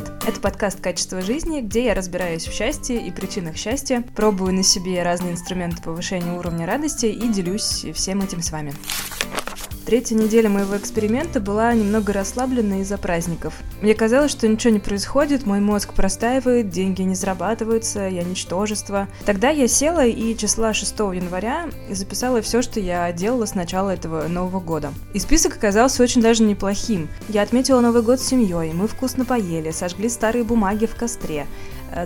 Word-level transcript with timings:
Привет! 0.00 0.22
Это 0.26 0.40
подкаст 0.40 0.80
«Качество 0.80 1.20
жизни», 1.20 1.60
где 1.60 1.86
я 1.86 1.94
разбираюсь 1.94 2.46
в 2.46 2.52
счастье 2.52 3.06
и 3.06 3.10
причинах 3.10 3.56
счастья, 3.56 4.02
пробую 4.14 4.54
на 4.54 4.62
себе 4.62 5.02
разные 5.02 5.32
инструменты 5.32 5.82
повышения 5.82 6.32
уровня 6.32 6.66
радости 6.66 7.06
и 7.06 7.28
делюсь 7.28 7.84
всем 7.94 8.20
этим 8.22 8.40
с 8.40 8.50
вами. 8.50 8.72
Третья 9.86 10.14
неделя 10.14 10.48
моего 10.48 10.76
эксперимента 10.76 11.40
была 11.40 11.72
немного 11.72 12.12
расслаблена 12.12 12.82
из-за 12.82 12.98
праздников. 12.98 13.54
Мне 13.80 13.94
казалось, 13.94 14.30
что 14.30 14.46
ничего 14.46 14.72
не 14.72 14.78
происходит, 14.78 15.46
мой 15.46 15.60
мозг 15.60 15.94
простаивает, 15.94 16.68
деньги 16.68 17.02
не 17.02 17.14
зарабатываются, 17.14 18.06
я 18.08 18.22
ничтожество. 18.22 19.08
Тогда 19.24 19.48
я 19.48 19.66
села 19.66 20.06
и 20.06 20.36
числа 20.36 20.74
6 20.74 20.98
января 20.98 21.70
записала 21.90 22.42
все, 22.42 22.62
что 22.62 22.78
я 22.78 23.10
делала 23.12 23.46
с 23.46 23.54
начала 23.54 23.90
этого 23.90 24.28
Нового 24.28 24.60
года. 24.60 24.92
И 25.14 25.18
список 25.18 25.56
оказался 25.56 26.02
очень 26.02 26.20
даже 26.20 26.42
неплохим. 26.42 27.08
Я 27.28 27.42
отметила 27.42 27.80
Новый 27.80 28.02
год 28.02 28.20
с 28.20 28.26
семьей, 28.26 28.72
мы 28.72 28.86
вкусно 28.86 29.24
поели, 29.24 29.70
сожгли 29.70 30.08
старые 30.08 30.44
бумаги 30.44 30.86
в 30.86 30.94
костре, 30.94 31.46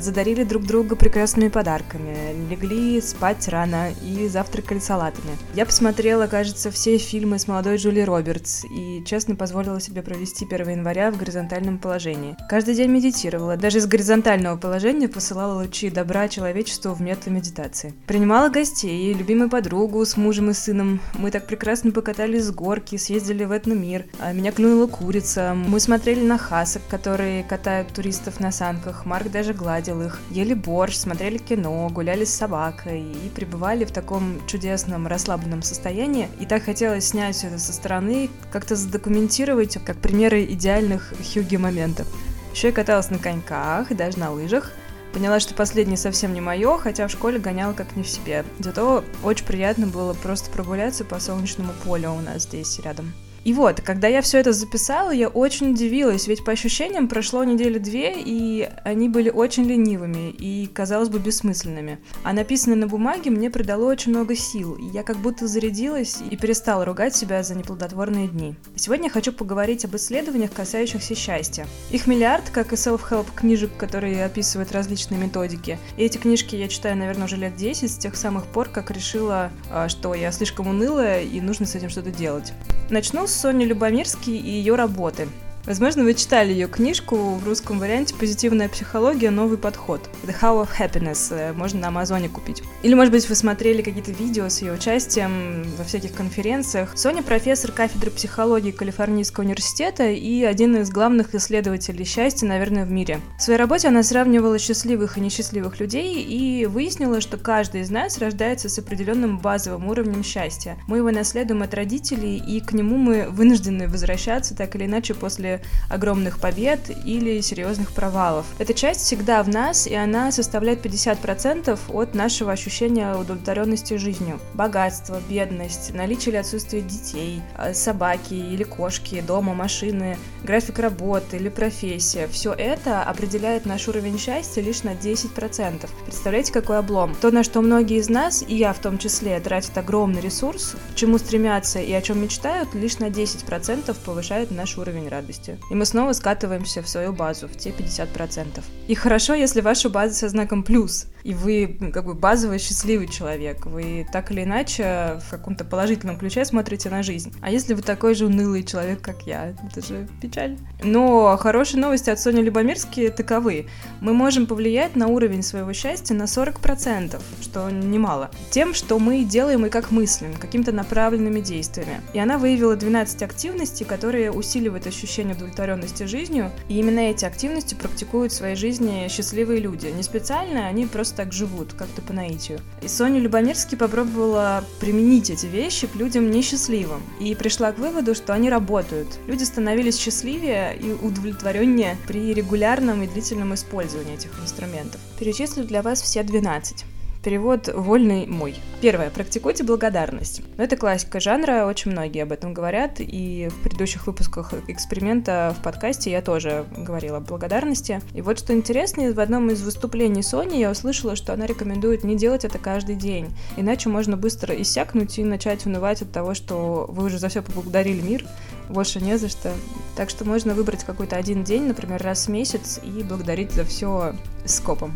задарили 0.01 0.45
друг 0.45 0.65
друга 0.65 0.97
прекрасными 0.97 1.49
подарками, 1.49 2.49
легли 2.51 3.01
спать 3.01 3.47
рано 3.49 3.91
и 4.03 4.27
завтракали 4.29 4.79
салатами. 4.79 5.37
Я 5.55 5.67
посмотрела, 5.67 6.27
кажется, 6.27 6.71
все 6.71 6.97
фильмы 6.99 7.39
с 7.39 7.47
молодой 7.47 7.77
Джули 7.77 8.01
Робертс 8.01 8.65
и 8.65 9.05
честно 9.05 9.37
позволила 9.37 9.81
себе 9.81 10.03
провести 10.03 10.47
1 10.47 10.71
января 10.71 11.11
в 11.11 11.19
горизонтальном 11.19 11.79
положении. 11.79 12.37
Каждый 12.49 12.75
день 12.75 12.91
медитировала, 12.91 13.57
даже 13.57 13.79
из 13.79 13.87
горизонтального 13.87 14.57
положения 14.57 15.09
посылала 15.09 15.63
лучи 15.63 15.91
добра 15.91 16.29
человечеству 16.29 16.95
в 16.95 17.01
медитации. 17.01 17.95
Принимала 18.07 18.49
гостей, 18.49 19.13
любимую 19.13 19.51
подругу 19.51 20.05
с 20.05 20.17
мужем 20.17 20.51
и 20.51 20.55
сыном. 20.55 21.01
Мы 21.15 21.31
так 21.31 21.47
прекрасно 21.47 21.91
покатались 21.93 22.45
с 22.45 22.51
горки, 22.51 22.97
съездили 22.97 23.45
в 23.45 23.57
этномир. 23.57 24.07
А 24.19 24.33
меня 24.33 24.51
клюнула 24.53 24.87
курица. 24.87 25.55
Мы 25.55 25.79
смотрели 25.81 26.25
на 26.25 26.39
хасок, 26.39 26.83
которые 26.89 27.43
катают 27.45 27.89
туристов 27.93 28.41
на 28.41 28.51
санках. 28.51 29.05
Марк 29.05 29.31
даже 29.31 29.53
гладил 29.53 29.74
гладил 29.75 30.03
их, 30.03 30.21
ели 30.31 30.55
борщ, 30.55 30.95
смотрели 30.95 31.37
кино, 31.37 31.89
гуляли 31.89 32.25
с 32.25 32.33
собакой 32.33 33.03
и 33.03 33.29
пребывали 33.35 33.85
в 33.85 33.91
таком 33.91 34.41
чудесном 34.47 35.09
расслабленном 35.09 35.63
состоянии. 35.63 36.29
И 36.39 36.47
так 36.47 36.63
хотелось 36.63 37.09
снять 37.09 37.35
все 37.35 37.49
это 37.49 37.59
со 37.59 37.73
стороны, 37.73 38.31
как-то 38.53 38.77
задокументировать, 38.77 39.79
как 39.85 39.97
примеры 39.97 40.45
идеальных 40.45 41.13
хюги 41.35 41.57
моментов. 41.57 42.07
Еще 42.53 42.69
я 42.69 42.73
каталась 42.73 43.11
на 43.11 43.19
коньках, 43.19 43.89
даже 43.97 44.17
на 44.17 44.31
лыжах. 44.31 44.71
Поняла, 45.13 45.41
что 45.41 45.55
последнее 45.55 45.97
совсем 45.97 46.35
не 46.35 46.41
мое, 46.41 46.79
хотя 46.79 47.09
в 47.09 47.11
школе 47.11 47.41
гоняла 47.41 47.73
как 47.73 47.97
не 47.97 48.05
в 48.05 48.09
себе. 48.09 48.45
Зато 48.61 49.03
очень 49.25 49.45
приятно 49.45 49.89
было 49.89 50.15
просто 50.15 50.53
прогуляться 50.53 51.05
по 51.05 51.19
солнечному 51.19 51.73
полю 51.85 52.13
у 52.13 52.21
нас 52.21 52.45
здесь 52.45 52.79
рядом. 52.79 53.13
И 53.45 53.53
вот, 53.53 53.83
когда 53.83 54.09
я 54.09 54.23
все 54.23 54.39
это 54.39 54.53
записала, 54.53 55.11
я 55.11 55.29
очень 55.29 55.73
удивилась, 55.73 56.27
ведь 56.27 56.45
по 56.45 56.53
ощущениям 56.53 57.09
прошло 57.09 57.45
недели 57.45 57.79
две, 57.79 58.15
и 58.17 58.69
они 58.85 59.11
были 59.11 59.29
очень 59.29 59.65
ленивыми 59.65 60.31
и, 60.31 60.67
казалось 60.67 61.11
бы, 61.11 61.19
бессмысленными. 61.19 61.99
А 62.23 62.33
написанное 62.33 62.79
на 62.79 62.87
бумаге 62.87 63.31
мне 63.31 63.51
придало 63.51 63.85
очень 63.85 64.13
много 64.13 64.35
сил, 64.35 64.75
и 64.77 64.87
я 64.87 65.03
как 65.03 65.19
будто 65.19 65.47
зарядилась 65.47 66.19
и 66.31 66.37
перестала 66.37 66.87
ругать 66.87 67.15
себя 67.15 67.43
за 67.43 67.55
неплодотворные 67.55 68.29
дни. 68.29 68.55
Сегодня 68.77 69.07
я 69.07 69.11
хочу 69.11 69.31
поговорить 69.31 69.85
об 69.85 69.95
исследованиях, 69.95 70.53
касающихся 70.53 71.15
счастья. 71.15 71.67
Их 71.91 72.07
миллиард, 72.07 72.49
как 72.49 72.73
и 72.73 72.77
self-help 72.77 73.27
книжек, 73.35 73.77
которые 73.77 74.25
описывают 74.25 74.73
различные 74.73 75.21
методики. 75.21 75.79
И 75.99 76.03
эти 76.03 76.17
книжки 76.17 76.57
я 76.57 76.69
читаю, 76.69 76.97
наверное, 76.97 77.27
уже 77.27 77.37
лет 77.37 77.57
10, 77.57 77.91
с 77.91 77.99
тех 77.99 78.17
самых 78.17 78.47
пор, 78.47 78.71
как 78.71 78.91
решила, 78.91 79.51
а, 79.71 79.91
что 79.91 80.15
я 80.15 80.33
слишком 80.33 80.69
унылая 80.69 81.23
и 81.23 81.43
нужно 81.43 81.67
с 81.67 81.75
этим 81.75 81.91
что-то 81.91 82.11
делать. 82.11 82.55
Начну 82.91 83.27
с 83.27 83.34
Сони 83.35 83.65
Любомирски 83.65 84.31
и 84.31 84.51
ее 84.51 84.77
работы. 84.77 85.29
Возможно, 85.67 86.05
вы 86.05 86.13
читали 86.13 86.53
ее 86.53 86.69
книжку 86.69 87.37
в 87.37 87.47
русском 87.47 87.79
варианте 87.79 88.15
«Позитивная 88.15 88.69
психология. 88.69 89.31
Новый 89.31 89.57
подход». 89.57 90.11
The 90.23 90.35
How 90.39 90.63
of 90.63 90.69
Happiness. 90.79 91.29
Э, 91.31 91.55
можно 91.55 91.81
на 91.81 91.89
Амазоне 91.89 92.29
купить. 92.29 92.63
Или, 92.83 92.93
может 92.93 93.11
быть, 93.11 93.27
вы 93.27 93.35
смотрели 93.35 93.81
какие-то 93.81 94.13
видео 94.13 94.51
с 94.51 94.61
ее 94.61 94.75
участием 94.75 95.65
во 95.79 95.85
всяких 95.85 96.13
конференциях. 96.13 96.93
Соня 96.95 97.23
профессор 97.23 97.73
кафедры 97.73 98.11
психологии 98.11 98.73
Калифорнийского 98.73 99.45
университета 99.45 100.11
и 100.11 100.43
один 100.43 100.77
из 100.77 100.91
главных 100.91 101.35
исследователей 101.35 102.05
счастья, 102.05 102.47
наверное, 102.47 102.85
в 102.85 102.91
мире. 102.91 103.21
В 103.39 103.43
своей 103.43 103.59
работе 103.59 103.89
она 103.89 104.03
сравнивала 104.03 104.59
счастливых 104.59 105.17
и 105.17 105.23
несчастливых 105.23 105.81
людей 105.81 106.23
и 106.23 106.67
выяснила, 106.67 107.23
что 107.23 107.39
каждый 107.39 107.81
из 107.81 107.91
нас 107.91 108.19
рождается 108.19 108.69
с 108.69 108.79
определенным 108.79 109.39
базовым 109.39 109.89
уровнем 109.89 110.23
счастья. 110.25 110.77
Мы 110.87 110.99
его 110.99 111.11
наследуем 111.11 111.63
от 111.63 111.73
родителей, 111.73 112.37
и 112.37 112.61
к 112.61 112.75
нему 112.75 112.99
мы 112.99 113.29
вынуждены 113.31 113.89
возвращаться 113.89 114.55
так 114.55 114.77
или 114.77 114.85
иначе 114.85 115.15
после 115.15 115.54
огромных 115.89 116.39
побед 116.39 116.91
или 117.05 117.41
серьезных 117.41 117.93
провалов. 117.93 118.47
Эта 118.59 118.75
часть 118.75 119.01
всегда 119.01 119.43
в 119.43 119.49
нас, 119.49 119.87
и 119.87 119.95
она 119.95 120.33
составляет 120.33 120.85
50% 120.85 121.79
от 121.89 122.15
нашего 122.15 122.53
ощущения 122.53 123.15
удовлетворенности 123.15 123.95
жизнью. 123.95 124.41
Богатство, 124.55 125.21
бедность, 125.29 125.95
наличие 125.95 126.33
или 126.33 126.37
отсутствие 126.37 126.83
детей, 126.83 127.43
э, 127.59 127.75
собаки 127.75 128.35
или 128.35 128.65
кошки, 128.65 129.21
дома, 129.21 129.55
машины, 129.55 130.17
график 130.43 130.79
работы 130.79 131.37
или 131.37 131.49
профессия. 131.49 132.29
Все 132.29 132.53
это 132.53 133.03
определяет 133.03 133.67
наш 133.67 133.89
уровень 133.89 134.19
счастья 134.19 134.63
лишь 134.63 134.83
на 134.83 134.95
10%. 134.95 135.89
Представляете, 136.05 136.53
какой 136.53 136.79
облом? 136.79 137.15
То, 137.21 137.31
на 137.31 137.43
что 137.45 137.61
многие 137.61 137.99
из 137.99 138.09
нас, 138.09 138.45
и 138.47 138.57
я 138.57 138.73
в 138.73 138.79
том 138.79 138.99
числе, 138.99 139.39
тратят 139.41 139.77
огромный 139.79 140.21
ресурс, 140.21 140.77
к 140.93 140.95
чему 140.95 141.19
стремятся 141.19 141.81
и 141.81 141.93
о 141.93 142.03
чем 142.03 142.23
мечтают, 142.23 142.75
лишь 142.75 142.99
на 142.99 143.09
10% 143.09 143.97
повышает 144.05 144.51
наш 144.51 144.79
уровень 144.79 145.09
радости 145.09 145.44
полностью. 145.45 145.59
И 145.71 145.75
мы 145.75 145.85
снова 145.85 146.13
скатываемся 146.13 146.83
в 146.83 146.89
свою 146.89 147.13
базу, 147.13 147.49
в 147.49 147.57
те 147.57 147.71
50%. 147.71 148.63
И 148.89 148.95
хорошо, 148.95 149.35
если 149.35 149.61
ваша 149.61 149.89
база 149.89 150.15
со 150.15 150.29
знаком 150.29 150.63
плюс, 150.63 151.07
и 151.25 151.33
вы 151.33 151.79
как 151.93 152.05
бы 152.05 152.15
базовый 152.15 152.59
счастливый 152.59 153.09
человек, 153.09 153.65
вы 153.67 154.07
так 154.13 154.31
или 154.31 154.45
иначе 154.45 155.19
в 155.27 155.31
каком-то 155.31 155.65
положительном 155.65 156.19
ключе 156.19 156.45
смотрите 156.45 156.91
на 156.91 157.03
жизнь. 157.03 157.35
А 157.41 157.51
если 157.51 157.73
вы 157.75 157.83
такой 157.83 158.15
же 158.15 158.27
унылый 158.27 158.63
человек, 158.63 159.01
как 159.01 159.23
я, 159.23 159.55
это 159.67 159.81
же 159.85 160.07
печаль. 160.21 160.59
Но 160.83 161.37
хорошие 161.39 161.81
новости 161.81 162.11
от 162.11 162.21
Сони 162.21 162.43
Любомирски 162.43 163.09
таковы. 163.09 163.67
Мы 164.03 164.13
можем 164.13 164.47
повлиять 164.47 164.97
на 164.97 165.09
уровень 165.09 165.43
своего 165.43 165.73
счастья 165.73 166.15
на 166.15 166.25
40%, 166.25 167.21
что 167.41 167.71
немало. 167.71 168.31
Тем, 168.51 168.75
что 168.75 168.99
мы 168.99 169.25
делаем 169.25 169.65
и 169.65 169.71
как 169.71 169.91
мыслим, 169.91 170.35
какими-то 170.35 170.73
направленными 170.73 171.41
действиями. 171.41 172.03
И 172.13 172.19
она 172.19 172.37
выявила 172.37 172.77
12 172.77 173.23
активностей, 173.23 173.87
которые 173.87 174.31
усиливают 174.31 174.87
ощущение 174.87 175.35
удовлетворенности 175.35 176.03
жизнью, 176.03 176.51
и 176.69 176.79
именно 176.79 177.01
эти 177.01 177.25
активности 177.25 177.75
практикуют 177.75 178.33
в 178.33 178.37
своей 178.37 178.57
жизни 178.57 179.09
счастливые 179.09 179.61
люди. 179.61 179.87
Не 179.87 180.03
специально, 180.03 180.67
они 180.67 180.85
просто 180.85 181.14
так 181.15 181.33
живут, 181.33 181.73
как-то 181.73 182.03
по 182.03 182.13
наитию. 182.13 182.61
И 182.83 182.89
Соня 182.89 183.21
Любомирский 183.21 183.77
попробовала 183.77 184.65
применить 184.81 185.31
эти 185.31 185.47
вещи 185.47 185.87
к 185.87 185.95
людям 185.95 186.31
несчастливым 186.31 187.03
и 187.21 187.35
пришла 187.35 187.73
к 187.73 187.79
выводу, 187.79 188.15
что 188.15 188.35
они 188.35 188.51
работают. 188.51 189.19
Люди 189.27 189.45
становились 189.45 189.99
счастливее 189.99 190.77
и 190.77 190.93
удовлетвореннее 190.93 191.97
при 192.07 192.35
регулярном 192.35 193.03
и 193.03 193.07
длительном 193.07 193.55
использовании 193.55 194.15
этих 194.15 194.31
инструментов. 194.43 195.01
Перечислю 195.19 195.65
для 195.65 195.83
вас 195.83 196.03
все 196.03 196.23
12. 196.23 196.85
Перевод 197.25 197.69
вольный 197.75 198.27
мой. 198.27 198.55
Первое. 198.83 199.09
Практикуйте 199.09 199.65
благодарность. 199.65 200.41
Но 200.41 200.47
ну, 200.59 200.65
это 200.65 200.77
классика 200.77 201.21
жанра, 201.21 201.65
очень 201.65 201.93
многие 201.93 202.23
об 202.23 202.33
этом 202.33 202.53
говорят, 202.53 202.97
и 202.99 203.49
в 203.51 203.63
предыдущих 203.63 204.07
выпусках 204.07 204.53
эксперимента 204.69 205.57
в 205.59 205.63
подкасте 205.63 206.11
я 206.11 206.21
тоже 206.21 206.67
говорила 206.77 207.17
о 207.17 207.21
благодарности. 207.21 208.03
И 208.13 208.21
вот 208.21 208.39
что 208.39 208.53
интересно, 208.53 209.11
в 209.11 209.21
одном 209.21 209.51
из 209.51 209.63
выступлений 209.63 210.23
Сони 210.23 210.59
я 210.59 210.71
услышала, 210.71 211.17
что 211.17 211.33
она 211.33 211.47
рекомендует 211.47 212.05
не 212.05 212.15
делать 212.15 212.45
это 212.45 212.59
каждый 212.59 212.97
день, 212.97 213.35
иначе 213.57 213.89
можно 213.89 214.19
быстро 214.19 214.55
иссякнуть 214.61 215.19
и 215.19 215.25
начать 215.25 215.65
унывать 215.65 216.03
от 216.03 216.13
того, 216.13 216.35
что 216.35 216.85
вы 216.91 217.05
уже 217.05 217.19
за 217.19 217.31
все 217.31 217.41
поблагодарили 217.41 218.03
мир, 218.03 218.27
больше 218.69 219.01
не 219.01 219.17
за 219.17 219.31
что. 219.31 219.51
Так 219.97 220.11
что 220.11 220.27
можно 220.27 220.53
выбрать 220.53 220.85
какой-то 220.85 221.17
один 221.17 221.43
день, 221.43 221.63
например, 221.63 222.03
раз 222.03 222.27
в 222.27 222.31
месяц, 222.31 222.81
и 222.83 223.03
благодарить 223.03 223.53
за 223.53 223.65
все 223.65 224.15
скопом. 224.45 224.93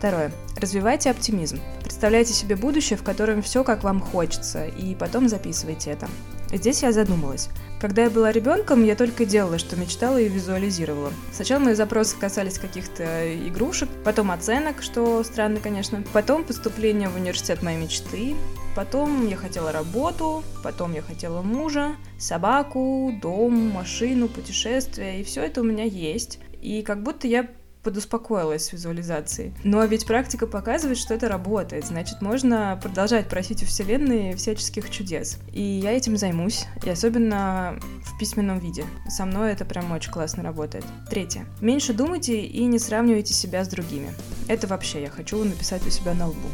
Второе. 0.00 0.32
Развивайте 0.56 1.10
оптимизм. 1.10 1.60
Представляйте 1.82 2.32
себе 2.32 2.56
будущее, 2.56 2.96
в 2.96 3.02
котором 3.02 3.42
все 3.42 3.64
как 3.64 3.84
вам 3.84 4.00
хочется, 4.00 4.64
и 4.64 4.94
потом 4.94 5.28
записывайте 5.28 5.90
это. 5.90 6.08
Здесь 6.50 6.82
я 6.82 6.90
задумалась. 6.92 7.50
Когда 7.82 8.04
я 8.04 8.10
была 8.10 8.32
ребенком, 8.32 8.82
я 8.82 8.96
только 8.96 9.26
делала, 9.26 9.58
что 9.58 9.76
мечтала 9.76 10.18
и 10.18 10.26
визуализировала. 10.26 11.12
Сначала 11.34 11.60
мои 11.60 11.74
запросы 11.74 12.16
касались 12.18 12.58
каких-то 12.58 13.36
игрушек, 13.46 13.90
потом 14.02 14.30
оценок, 14.30 14.80
что 14.80 15.22
странно, 15.22 15.60
конечно, 15.60 16.02
потом 16.14 16.44
поступление 16.44 17.10
в 17.10 17.16
университет 17.16 17.62
моей 17.62 17.76
мечты, 17.76 18.36
потом 18.74 19.28
я 19.28 19.36
хотела 19.36 19.70
работу, 19.70 20.42
потом 20.62 20.94
я 20.94 21.02
хотела 21.02 21.42
мужа, 21.42 21.96
собаку, 22.18 23.12
дом, 23.20 23.68
машину, 23.68 24.28
путешествия, 24.28 25.20
и 25.20 25.24
все 25.24 25.42
это 25.42 25.60
у 25.60 25.64
меня 25.64 25.84
есть. 25.84 26.38
И 26.62 26.80
как 26.80 27.02
будто 27.02 27.26
я 27.26 27.46
подуспокоилась 27.82 28.66
с 28.66 28.72
визуализацией. 28.72 29.54
Но 29.64 29.84
ведь 29.84 30.06
практика 30.06 30.46
показывает, 30.46 30.98
что 30.98 31.14
это 31.14 31.28
работает. 31.28 31.86
Значит, 31.86 32.20
можно 32.20 32.78
продолжать 32.82 33.28
просить 33.28 33.62
у 33.62 33.66
Вселенной 33.66 34.34
всяческих 34.34 34.90
чудес. 34.90 35.38
И 35.52 35.62
я 35.62 35.92
этим 35.92 36.16
займусь, 36.16 36.66
и 36.84 36.90
особенно 36.90 37.78
в 38.04 38.18
письменном 38.18 38.58
виде. 38.58 38.84
Со 39.08 39.24
мной 39.24 39.52
это 39.52 39.64
прям 39.64 39.90
очень 39.92 40.12
классно 40.12 40.42
работает. 40.42 40.84
Третье. 41.08 41.46
Меньше 41.60 41.92
думайте 41.92 42.40
и 42.40 42.64
не 42.64 42.78
сравнивайте 42.78 43.34
себя 43.34 43.64
с 43.64 43.68
другими. 43.68 44.12
Это 44.48 44.66
вообще 44.66 45.02
я 45.02 45.10
хочу 45.10 45.42
написать 45.42 45.86
у 45.86 45.90
себя 45.90 46.14
на 46.14 46.28
лбу. 46.28 46.48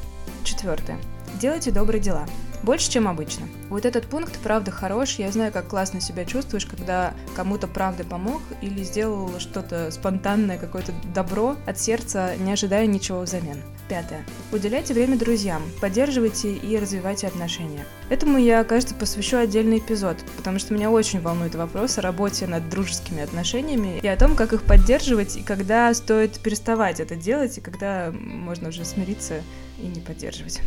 Четвертое. 0.45 0.99
Делайте 1.41 1.71
добрые 1.71 2.01
дела. 2.01 2.27
Больше, 2.63 2.91
чем 2.91 3.09
обычно. 3.09 3.47
Вот 3.69 3.85
этот 3.85 4.07
пункт, 4.07 4.39
правда, 4.43 4.71
хорош. 4.71 5.17
Я 5.19 5.31
знаю, 5.31 5.53
как 5.53 5.69
классно 5.69 6.01
себя 6.01 6.25
чувствуешь, 6.25 6.67
когда 6.67 7.15
кому-то 7.35 7.69
правда 7.69 8.05
помог 8.05 8.43
или 8.61 8.83
сделал 8.83 9.31
что-то 9.39 9.91
спонтанное, 9.91 10.59
какое-то 10.59 10.93
добро 11.15 11.57
от 11.67 11.79
сердца, 11.79 12.37
не 12.37 12.53
ожидая 12.53 12.87
ничего 12.87 13.21
взамен. 13.21 13.63
Пятое. 13.89 14.25
Уделяйте 14.51 14.95
время 14.95 15.17
друзьям, 15.17 15.63
поддерживайте 15.81 16.53
и 16.55 16.77
развивайте 16.77 17.29
отношения. 17.29 17.85
Этому 18.11 18.37
я, 18.37 18.65
кажется, 18.65 18.97
посвящу 18.97 19.37
отдельный 19.37 19.79
эпизод, 19.79 20.17
потому 20.37 20.59
что 20.59 20.75
меня 20.75 20.91
очень 20.91 21.21
волнует 21.21 21.55
вопрос 21.55 21.99
о 21.99 22.03
работе 22.03 22.49
над 22.49 22.69
дружескими 22.69 23.23
отношениями 23.23 24.01
и 24.03 24.09
о 24.09 24.17
том, 24.17 24.35
как 24.35 24.53
их 24.53 24.65
поддерживать 24.65 25.37
и 25.37 25.43
когда 25.43 25.95
стоит 25.95 26.41
переставать 26.41 26.99
это 26.99 27.15
делать, 27.15 27.59
и 27.59 27.61
когда 27.61 28.13
можно 28.13 28.71
уже 28.71 28.85
смириться 28.85 29.41
и 29.81 29.87
не 29.87 30.01
поддерживать. 30.01 30.61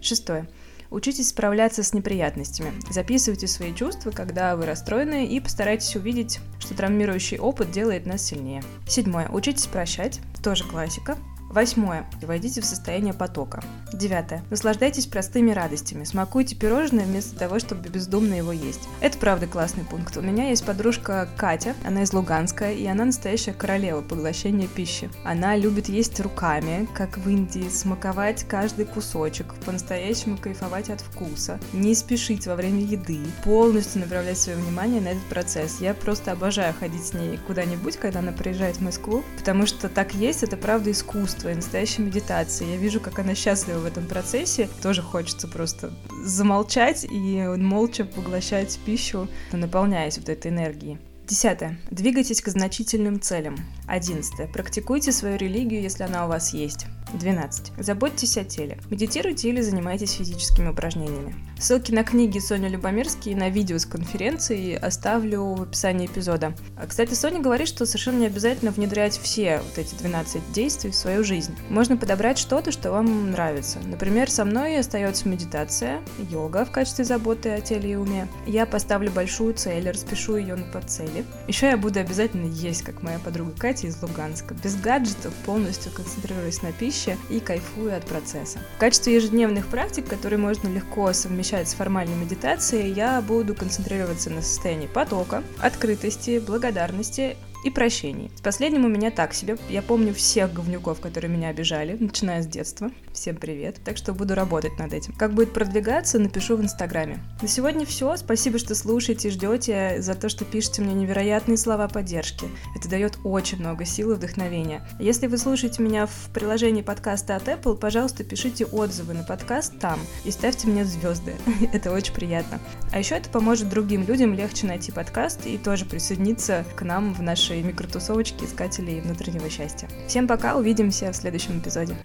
Шестое. 0.00 0.48
Учитесь 0.90 1.28
справляться 1.28 1.82
с 1.82 1.92
неприятностями. 1.92 2.72
Записывайте 2.90 3.46
свои 3.46 3.74
чувства, 3.74 4.10
когда 4.10 4.56
вы 4.56 4.66
расстроены, 4.66 5.26
и 5.26 5.40
постарайтесь 5.40 5.96
увидеть, 5.96 6.40
что 6.58 6.74
травмирующий 6.74 7.38
опыт 7.38 7.70
делает 7.70 8.06
нас 8.06 8.22
сильнее. 8.22 8.62
Седьмое. 8.86 9.28
Учитесь 9.28 9.66
прощать. 9.66 10.20
Тоже 10.42 10.64
классика. 10.64 11.16
Восьмое. 11.54 12.04
Войдите 12.20 12.60
в 12.60 12.64
состояние 12.64 13.14
потока. 13.14 13.62
Девятое. 13.92 14.42
Наслаждайтесь 14.50 15.06
простыми 15.06 15.52
радостями. 15.52 16.02
Смакуйте 16.02 16.56
пирожное 16.56 17.04
вместо 17.04 17.38
того, 17.38 17.60
чтобы 17.60 17.88
бездумно 17.88 18.34
его 18.34 18.50
есть. 18.50 18.88
Это 19.00 19.16
правда 19.18 19.46
классный 19.46 19.84
пункт. 19.84 20.16
У 20.16 20.20
меня 20.20 20.48
есть 20.48 20.66
подружка 20.66 21.28
Катя, 21.36 21.76
она 21.84 22.02
из 22.02 22.12
Луганска, 22.12 22.72
и 22.72 22.84
она 22.86 23.04
настоящая 23.04 23.52
королева 23.52 24.00
поглощения 24.00 24.66
пищи. 24.66 25.08
Она 25.24 25.54
любит 25.54 25.88
есть 25.88 26.18
руками, 26.18 26.88
как 26.92 27.18
в 27.18 27.30
Индии, 27.30 27.68
смаковать 27.68 28.42
каждый 28.48 28.86
кусочек, 28.86 29.54
по-настоящему 29.64 30.36
кайфовать 30.36 30.90
от 30.90 31.02
вкуса, 31.02 31.60
не 31.72 31.94
спешить 31.94 32.48
во 32.48 32.56
время 32.56 32.80
еды, 32.80 33.20
полностью 33.44 34.00
направлять 34.00 34.38
свое 34.38 34.58
внимание 34.58 35.00
на 35.00 35.08
этот 35.10 35.24
процесс. 35.26 35.80
Я 35.80 35.94
просто 35.94 36.32
обожаю 36.32 36.74
ходить 36.74 37.06
с 37.06 37.12
ней 37.14 37.38
куда-нибудь, 37.46 37.96
когда 37.96 38.18
она 38.18 38.32
приезжает 38.32 38.78
в 38.78 38.82
Москву, 38.82 39.22
потому 39.38 39.66
что 39.66 39.88
так 39.88 40.14
есть, 40.14 40.42
это 40.42 40.56
правда 40.56 40.90
искусство 40.90 41.43
своей 41.44 41.56
настоящей 41.56 42.00
медитации. 42.00 42.70
Я 42.70 42.76
вижу, 42.78 43.00
как 43.00 43.18
она 43.18 43.34
счастлива 43.34 43.78
в 43.80 43.84
этом 43.84 44.06
процессе. 44.06 44.66
Тоже 44.82 45.02
хочется 45.02 45.46
просто 45.46 45.92
замолчать 46.24 47.04
и 47.04 47.42
молча 47.58 48.06
поглощать 48.06 48.78
пищу, 48.86 49.28
наполняясь 49.52 50.16
вот 50.16 50.30
этой 50.30 50.50
энергией. 50.50 50.96
Десятое. 51.28 51.78
Двигайтесь 51.90 52.40
к 52.40 52.48
значительным 52.48 53.20
целям. 53.20 53.56
Одиннадцатое. 53.86 54.46
Практикуйте 54.46 55.12
свою 55.12 55.36
религию, 55.36 55.82
если 55.82 56.04
она 56.04 56.24
у 56.24 56.28
вас 56.30 56.54
есть. 56.54 56.86
12. 57.18 57.72
Заботьтесь 57.78 58.36
о 58.36 58.44
теле. 58.44 58.78
Медитируйте 58.90 59.48
или 59.48 59.60
занимайтесь 59.60 60.12
физическими 60.12 60.68
упражнениями. 60.68 61.34
Ссылки 61.58 61.92
на 61.92 62.04
книги 62.04 62.38
Сони 62.38 62.68
Любомирский 62.68 63.32
и 63.32 63.34
на 63.34 63.48
видео 63.48 63.78
с 63.78 63.86
конференции 63.86 64.74
оставлю 64.74 65.54
в 65.54 65.62
описании 65.62 66.06
эпизода. 66.06 66.54
А, 66.76 66.86
кстати, 66.86 67.14
Соня 67.14 67.40
говорит, 67.40 67.68
что 67.68 67.86
совершенно 67.86 68.18
не 68.18 68.26
обязательно 68.26 68.70
внедрять 68.70 69.18
все 69.18 69.60
вот 69.60 69.78
эти 69.78 69.94
12 69.94 70.52
действий 70.52 70.90
в 70.90 70.96
свою 70.96 71.24
жизнь. 71.24 71.54
Можно 71.70 71.96
подобрать 71.96 72.38
что-то, 72.38 72.72
что 72.72 72.90
вам 72.90 73.30
нравится. 73.30 73.78
Например, 73.86 74.30
со 74.30 74.44
мной 74.44 74.78
остается 74.78 75.28
медитация, 75.28 76.00
йога 76.30 76.64
в 76.64 76.72
качестве 76.72 77.04
заботы 77.04 77.50
о 77.50 77.60
теле 77.60 77.92
и 77.92 77.96
уме. 77.96 78.28
Я 78.46 78.66
поставлю 78.66 79.10
большую 79.10 79.54
цель, 79.54 79.88
распишу 79.88 80.36
ее 80.36 80.56
на 80.56 80.64
подцели. 80.66 81.24
Еще 81.46 81.66
я 81.66 81.76
буду 81.76 82.00
обязательно 82.00 82.46
есть, 82.46 82.82
как 82.82 83.02
моя 83.02 83.18
подруга 83.18 83.52
Катя 83.56 83.86
из 83.86 84.02
Луганска, 84.02 84.54
без 84.54 84.74
гаджетов, 84.76 85.32
полностью 85.46 85.92
концентрируясь 85.92 86.62
на 86.62 86.72
пище 86.72 87.03
пище 87.04 87.16
и 87.30 87.40
кайфую 87.40 87.96
от 87.96 88.04
процесса. 88.04 88.58
В 88.76 88.78
качестве 88.78 89.14
ежедневных 89.14 89.66
практик, 89.66 90.06
которые 90.08 90.38
можно 90.38 90.68
легко 90.68 91.12
совмещать 91.12 91.68
с 91.68 91.74
формальной 91.74 92.14
медитацией, 92.14 92.92
я 92.92 93.20
буду 93.20 93.54
концентрироваться 93.54 94.30
на 94.30 94.42
состоянии 94.42 94.86
потока, 94.86 95.42
открытости, 95.60 96.38
благодарности, 96.44 97.36
и 97.64 97.70
прощений. 97.70 98.30
С 98.36 98.42
последним 98.42 98.84
у 98.84 98.88
меня 98.88 99.10
так 99.10 99.32
себе. 99.32 99.56
Я 99.70 99.80
помню 99.80 100.12
всех 100.12 100.52
говнюков, 100.52 101.00
которые 101.00 101.30
меня 101.30 101.48
обижали, 101.48 101.96
начиная 101.98 102.42
с 102.42 102.46
детства. 102.46 102.90
Всем 103.12 103.36
привет. 103.36 103.80
Так 103.82 103.96
что 103.96 104.12
буду 104.12 104.34
работать 104.34 104.78
над 104.78 104.92
этим. 104.92 105.14
Как 105.14 105.32
будет 105.32 105.54
продвигаться, 105.54 106.18
напишу 106.18 106.56
в 106.56 106.62
Инстаграме. 106.62 107.20
На 107.40 107.48
сегодня 107.48 107.86
все. 107.86 108.16
Спасибо, 108.18 108.58
что 108.58 108.74
слушаете, 108.74 109.30
ждете, 109.30 109.96
за 110.00 110.14
то, 110.14 110.28
что 110.28 110.44
пишете 110.44 110.82
мне 110.82 110.94
невероятные 110.94 111.56
слова 111.56 111.88
поддержки. 111.88 112.46
Это 112.76 112.88
дает 112.88 113.18
очень 113.24 113.58
много 113.58 113.86
сил 113.86 114.12
и 114.12 114.14
вдохновения. 114.14 114.86
Если 115.00 115.26
вы 115.26 115.38
слушаете 115.38 115.82
меня 115.82 116.06
в 116.06 116.30
приложении 116.34 116.82
подкаста 116.82 117.36
от 117.36 117.48
Apple, 117.48 117.78
пожалуйста, 117.78 118.24
пишите 118.24 118.66
отзывы 118.66 119.14
на 119.14 119.22
подкаст 119.22 119.78
там 119.78 119.98
и 120.24 120.30
ставьте 120.30 120.68
мне 120.68 120.84
звезды. 120.84 121.34
это 121.72 121.92
очень 121.92 122.12
приятно. 122.12 122.60
А 122.92 122.98
еще 122.98 123.14
это 123.14 123.30
поможет 123.30 123.70
другим 123.70 124.04
людям 124.06 124.34
легче 124.34 124.66
найти 124.66 124.92
подкаст 124.92 125.46
и 125.46 125.56
тоже 125.56 125.86
присоединиться 125.86 126.66
к 126.76 126.82
нам 126.82 127.14
в 127.14 127.22
нашей 127.22 127.53
микротусовочке 127.62 128.44
искателей 128.44 129.00
внутреннего 129.00 129.48
счастья. 129.48 129.88
Всем 130.08 130.26
пока, 130.26 130.56
увидимся 130.56 131.12
в 131.12 131.16
следующем 131.16 131.58
эпизоде. 131.58 131.96